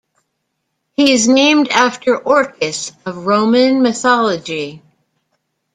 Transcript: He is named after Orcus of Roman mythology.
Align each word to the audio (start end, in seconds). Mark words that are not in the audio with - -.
He 0.93 1.13
is 1.13 1.27
named 1.27 1.67
after 1.69 2.17
Orcus 2.17 2.91
of 3.05 3.27
Roman 3.27 3.83
mythology. 3.83 4.81